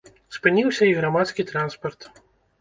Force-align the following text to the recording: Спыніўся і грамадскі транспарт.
Спыніўся 0.37 0.87
і 0.91 0.95
грамадскі 1.01 1.47
транспарт. 1.51 2.09